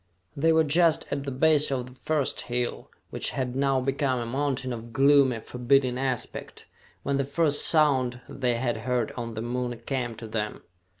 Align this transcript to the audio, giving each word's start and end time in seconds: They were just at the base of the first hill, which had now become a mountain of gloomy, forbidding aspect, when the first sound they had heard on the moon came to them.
They 0.35 0.51
were 0.51 0.63
just 0.63 1.05
at 1.11 1.25
the 1.25 1.31
base 1.31 1.69
of 1.71 1.85
the 1.85 1.91
first 1.91 2.41
hill, 2.49 2.89
which 3.11 3.29
had 3.29 3.55
now 3.55 3.79
become 3.79 4.17
a 4.17 4.25
mountain 4.25 4.73
of 4.73 4.91
gloomy, 4.91 5.41
forbidding 5.41 5.99
aspect, 5.99 6.65
when 7.03 7.17
the 7.17 7.23
first 7.23 7.63
sound 7.63 8.19
they 8.27 8.55
had 8.55 8.77
heard 8.77 9.11
on 9.11 9.35
the 9.35 9.43
moon 9.43 9.77
came 9.85 10.15
to 10.15 10.25
them. 10.25 10.63